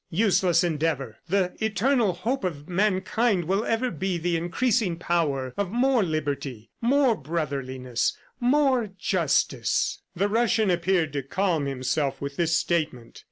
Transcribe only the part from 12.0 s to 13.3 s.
with this statement.